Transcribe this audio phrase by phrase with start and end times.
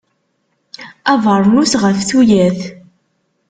[1.11, 2.59] Abernus ɣef tuyat.